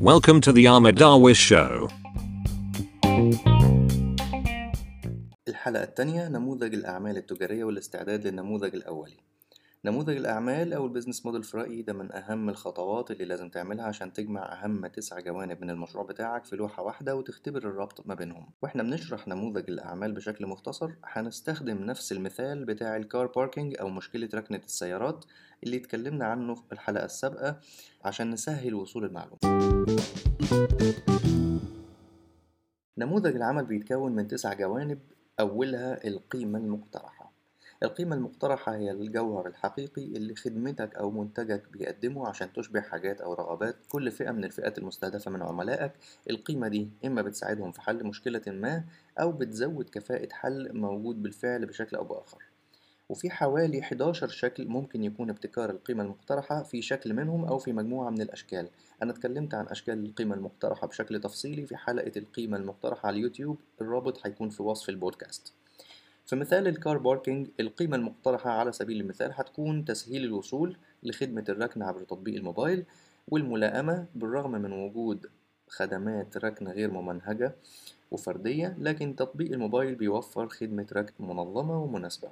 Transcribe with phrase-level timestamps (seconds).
[0.00, 1.88] Welcome to the Ahmed Darwish Show.
[5.48, 9.16] الحلقة الثانية نموذج الأعمال التجارية والاستعداد للنموذج الأولي
[9.84, 13.84] نموذج الأعمال أو ال business model في رأيي ده من أهم الخطوات اللي لازم تعملها
[13.84, 18.50] عشان تجمع أهم تسع جوانب من المشروع بتاعك في لوحة واحدة وتختبر الربط ما بينهم.
[18.62, 24.28] وإحنا بنشرح نموذج الأعمال بشكل مختصر هنستخدم نفس المثال بتاع ال car parking أو مشكلة
[24.34, 25.24] ركنة السيارات
[25.64, 27.60] اللي اتكلمنا عنه في الحلقة السابقة
[28.04, 29.38] عشان نسهل وصول المعلومة.
[32.98, 34.98] نموذج العمل بيتكون من تسع جوانب
[35.40, 37.31] أولها القيمة المقترحة.
[37.82, 43.76] القيمة المقترحة هي الجوهر الحقيقي اللي خدمتك أو منتجك بيقدمه عشان تشبع حاجات أو رغبات
[43.88, 45.92] كل فئة من الفئات المستهدفة من عملائك.
[46.30, 48.84] القيمة دي إما بتساعدهم في حل مشكلة ما
[49.20, 52.42] أو بتزود كفاءة حل موجود بالفعل بشكل أو بآخر.
[53.08, 58.10] وفي حوالي 11 شكل ممكن يكون ابتكار القيمة المقترحة في شكل منهم أو في مجموعة
[58.10, 58.68] من الأشكال.
[59.02, 63.58] أنا اتكلمت عن أشكال القيمة المقترحة بشكل تفصيلي في حلقة القيمة المقترحة على اليوتيوب.
[63.80, 65.52] الرابط هيكون في وصف البودكاست.
[66.26, 72.02] في مثال الكار باركينج القيمة المقترحة على سبيل المثال هتكون تسهيل الوصول لخدمة الركن عبر
[72.02, 72.84] تطبيق الموبايل
[73.28, 75.26] والملائمة بالرغم من وجود
[75.68, 77.54] خدمات ركن غير ممنهجة
[78.10, 82.30] وفردية لكن تطبيق الموبايل بيوفر خدمة ركن منظمة ومناسبة.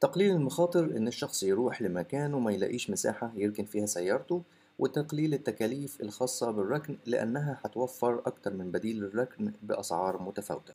[0.00, 4.42] تقليل المخاطر إن الشخص يروح لمكان وما يلاقيش مساحة يركن فيها سيارته
[4.78, 10.72] وتقليل التكاليف الخاصة بالركن لأنها هتوفر أكتر من بديل للركن بأسعار متفاوتة.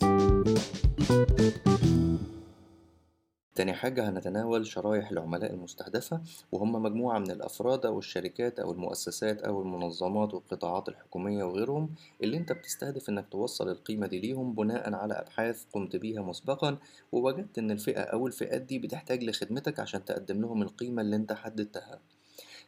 [3.57, 9.61] تاني حاجة هنتناول شرائح العملاء المستهدفة وهم مجموعة من الأفراد أو الشركات أو المؤسسات أو
[9.61, 11.89] المنظمات والقطاعات الحكومية وغيرهم
[12.23, 16.77] اللي أنت بتستهدف إنك توصل القيمة دي ليهم بناء على أبحاث قمت بيها مسبقا
[17.11, 21.99] ووجدت إن الفئة أو الفئات دي بتحتاج لخدمتك عشان تقدم لهم القيمة اللي أنت حددتها.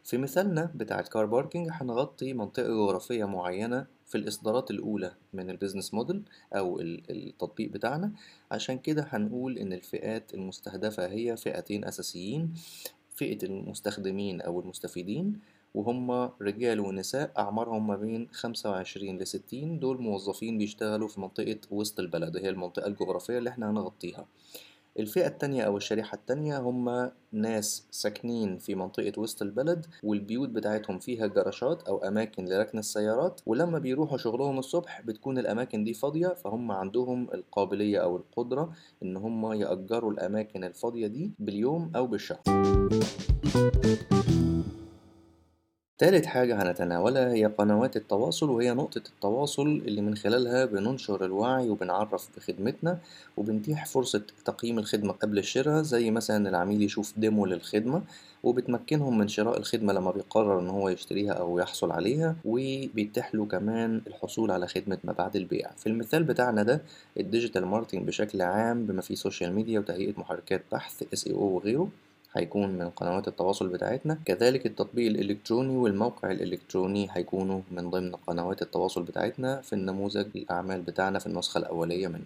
[0.04, 5.55] في مثالنا بتاع ال car parking هنغطي منطقة جغرافية معينة في الإصدارات الأولى من ال
[5.55, 8.12] business model أو التطبيق بتاعنا.
[8.52, 12.54] عشان كده هنقول إن الفئات المستهدفة هي فئتين أساسيين
[13.16, 15.40] فئة المستخدمين أو المستفيدين
[15.76, 22.00] وهم رجال ونساء أعمارهم ما بين 25 ل 60 دول موظفين بيشتغلوا في منطقة وسط
[22.00, 24.26] البلد هي المنطقة الجغرافية اللي إحنا هنغطيها.
[25.00, 31.28] الفئة التانية أو الشريحة التانية هم ناس ساكنين في منطقة وسط البلد والبيوت بتاعتهم فيها
[31.28, 37.28] جراشات أو أماكن لركن السيارات ولما بيروحوا شغلهم الصبح بتكون الأماكن دي فاضية فهم عندهم
[37.34, 38.72] القابلية أو القدرة
[39.04, 42.40] إن هم يأجروا الأماكن الفاضية دي باليوم أو بالشهر.
[46.00, 52.30] تالت حاجة هنتناولها هي قنوات التواصل وهي نقطة التواصل اللي من خلالها بننشر الوعي وبنعرف
[52.38, 53.00] بخدمتنا
[53.38, 58.02] وبنتيح فرصة تقييم الخدمة قبل الشراء زي مثلا العميل يشوف demo للخدمة
[58.44, 64.02] وبتمكنهم من شراء الخدمة لما بيقرر إن هو يشتريها أو يحصل عليها وبيتيح له كمان
[64.08, 65.72] الحصول على خدمة ما بعد البيع.
[65.78, 66.82] في المثال بتاعنا ده
[67.20, 71.90] ال digital marketing بشكل عام بما فيه social media وتهيئة محركات بحث SEO وغيره
[72.34, 74.20] هيكون من قنوات التواصل بتاعتنا.
[74.26, 81.20] كذلك التطبيق الإلكتروني والموقع الإلكتروني هيكونوا من ضمن قنوات التواصل بتاعتنا في النموذج الأعمال بتاعنا
[81.20, 82.26] في النسخة الأولية منه.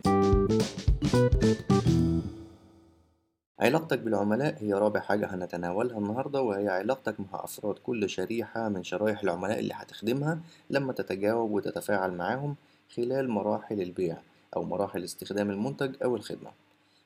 [3.60, 9.24] علاقتك بالعملاء هي رابع حاجة هنتناولها النهاردة وهي علاقتك مع أفراد كل شريحة من شرائح
[9.24, 12.56] العملاء اللي هتخدمها لما تتجاوب وتتفاعل معاهم
[12.96, 14.18] خلال مراحل البيع
[14.56, 16.50] أو مراحل استخدام المنتج أو الخدمة.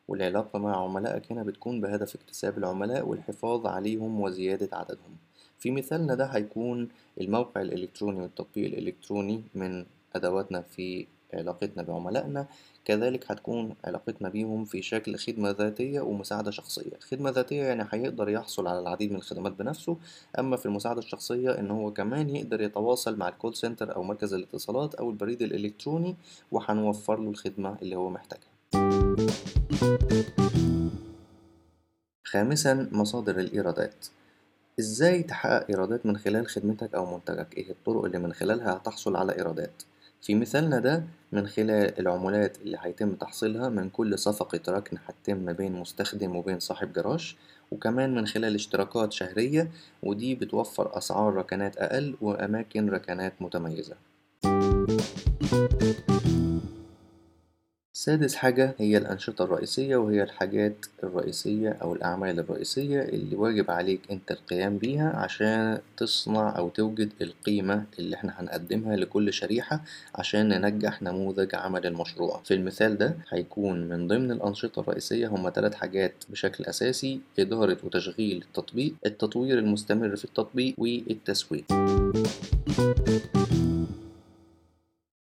[0.07, 5.15] والعلاقة مع عملائك هنا بتكون بهدف اكتساب العملاء والحفاظ عليهم وزيادة عددهم.
[5.59, 6.89] في مثالنا ده هيكون
[7.21, 9.85] الموقع الإلكتروني والتطبيق الإلكتروني من
[10.15, 12.47] أدواتنا في علاقتنا بعملائنا.
[12.85, 16.91] كذلك هتكون علاقتنا بيهم في شكل خدمة ذاتية ومساعدة شخصية.
[17.11, 19.97] خدمة ذاتية يعني هيقدر يحصل على العديد من الخدمات بنفسه
[20.39, 24.95] أما في المساعدة الشخصية إن هو كمان يقدر يتواصل مع الكول سنتر أو مركز الاتصالات
[24.95, 26.15] أو البريد الإلكتروني
[26.51, 29.56] وهنوفر له الخدمة اللي هو محتاجها.
[32.23, 34.05] خامسا مصادر الإيرادات.
[34.79, 39.35] إزاي تحقق إيرادات من خلال خدمتك أو منتجك؟ إيه الطرق اللي من خلالها هتحصل على
[39.37, 39.83] إيرادات؟
[40.21, 45.71] في مثالنا ده من خلال العمولات اللي هيتم تحصيلها من كل صفقة ركن هتتم بين
[45.71, 47.35] مستخدم وبين صاحب جراج
[47.71, 49.71] وكمان من خلال اشتراكات شهرية
[50.03, 53.95] ودي بتوفر أسعار ركنات أقل وأماكن ركنات متميزة.
[57.97, 64.31] سادس حاجة هي الأنشطة الرئيسية وهي الحاجات الرئيسية أو الأعمال الرئيسية اللي واجب عليك أنت
[64.31, 69.81] القيام بيها عشان تصنع أو توجد القيمة اللي إحنا هنقدمها لكل شريحة
[70.15, 72.41] عشان ننجح نموذج عمل المشروع.
[72.45, 78.43] في المثال ده هيكون من ضمن الأنشطة الرئيسية هما ثلاث حاجات بشكل أساسي إدارة وتشغيل
[78.47, 81.65] التطبيق التطوير المستمر في التطبيق والتسويق.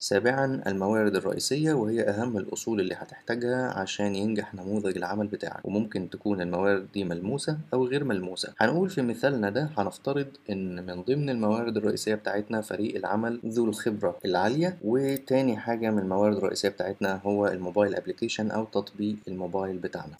[0.07, 5.65] سابعا الموارد الرئيسية وهي أهم الأصول اللي هتحتاجها عشان ينجح نموذج العمل بتاعك.
[5.65, 8.53] وممكن تكون الموارد دي ملموسة أو غير ملموسة.
[8.59, 14.17] هنقول في مثالنا ده هنفترض إن من ضمن الموارد الرئيسية بتاعتنا فريق العمل ذو الخبرة
[14.25, 14.77] العالية.
[14.83, 20.15] وتاني حاجة من الموارد الرئيسية بتاعتنا هو الموبايل ابلكيشن أو تطبيق الموبايل بتاعنا.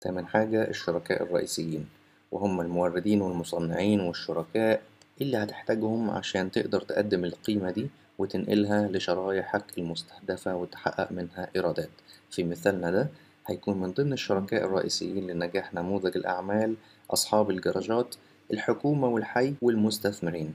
[0.00, 1.86] تامن حاجة الشركاء الرئيسيين.
[2.32, 4.82] وهم الموردين والمصنعين والشركاء
[5.20, 7.88] اللي هتحتاجهم عشان تقدر تقدم القيمة دي
[8.18, 11.88] وتنقلها لشرايحك المستهدفة وتحقق منها إيرادات.
[12.30, 13.08] في مثالنا ده
[13.46, 16.74] هيكون من ضمن الشركاء الرئيسيين لنجاح نموذج الأعمال
[17.10, 18.14] أصحاب الجراجات
[18.52, 20.54] الحكومة والحي والمستثمرين.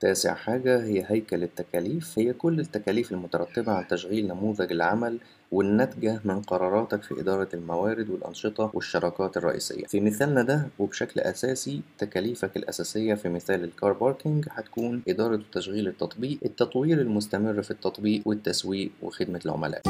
[0.00, 2.18] تاسع حاجة هي هيكل التكاليف.
[2.18, 5.18] هي كل التكاليف المترتبة على تشغيل نموذج العمل
[5.52, 9.84] والناتجة من قراراتك في إدارة الموارد والأنشطة والشراكات الرئيسية.
[9.86, 16.38] في مثالنا ده وبشكل أساسي تكاليفك الأساسية في مثال الكار باركينج هتكون إدارة وتشغيل التطبيق
[16.44, 19.82] التطوير المستمر في التطبيق والتسويق وخدمة العملاء.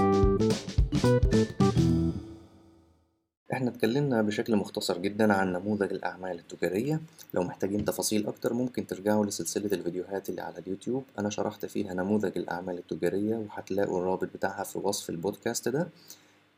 [3.59, 7.01] إحنا اتكلمنا بشكل مختصر جدا عن نموذج الأعمال التجارية.
[7.35, 11.05] لو محتاجين تفاصيل أكتر ممكن ترجعوا لسلسلة الفيديوهات اللي على اليوتيوب.
[11.19, 15.89] أنا شرحت فيها نموذج الأعمال التجارية وهتلاقوا الرابط بتاعها في وصف البودكاست ده.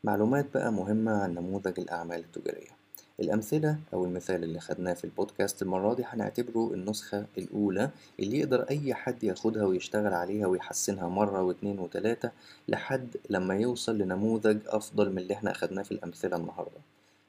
[0.03, 2.80] معلومات بقى مهمة عن نموذج الأعمال التجارية.
[3.21, 7.89] الأمثلة أو المثال اللي خدناه في البودكاست المرة دي هنعتبره النسخة الأولى
[8.19, 12.31] اللي يقدر أي حد ياخدها ويشتغل عليها ويحسنها مرة واتنين وتلاتة
[12.67, 16.77] لحد لما يوصل لنموذج أفضل من اللي إحنا أخدناه في الأمثلة النهاردة.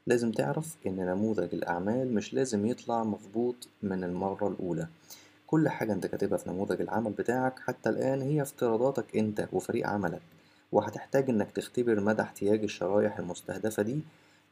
[0.06, 4.86] لازم تعرف إن نموذج الأعمال مش لازم يطلع مظبوط من المرة الأولى.
[5.46, 10.22] كل حاجة أنت كاتبها في نموذج العمل بتاعك حتى الآن هي افتراضاتك أنت وفريق عملك.
[10.72, 14.00] وهتحتاج إنك تختبر مدى احتياج الشرايح المستهدفة دي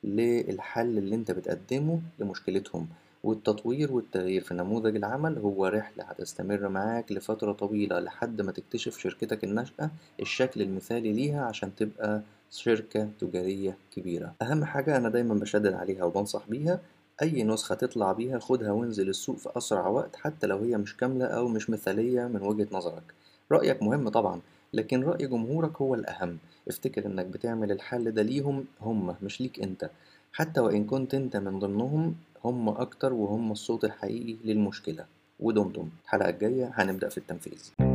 [0.05, 2.89] للحل اللي أنت بتقدمه لمشكلتهم.
[3.25, 9.45] والتطوير والتغيير في نموذج العمل هو رحلة هتستمر معاك لفترة طويلة لحد ما تكتشف شركتك
[9.45, 14.35] الناشئة الشكل المثالي ليها عشان تبقى شركة تجارية كبيرة.
[14.43, 16.81] أهم حاجة أنا دايما بشدد عليها وبنصح بيها.
[17.23, 21.27] أي نسخة تطلع بيها خدها وانزل السوق في أسرع وقت حتى لو هي مش كاملة
[21.27, 23.03] أو مش مثالية من وجهة نظرك.
[23.53, 24.41] رأيك مهم طبعا.
[24.73, 26.39] لكن رأي جمهورك هو الأهم.
[26.69, 29.91] افتكر إنك بتعمل الحل ده ليهم هم مش ليك أنت.
[30.33, 32.15] حتى وإن كنت أنت من ضمنهم
[32.45, 35.05] هم أكتر وهم الصوت الحقيقي للمشكلة.
[35.41, 35.89] ودمتم.
[36.05, 37.90] الحلقة الجاية هنبدأ في التنفيذ.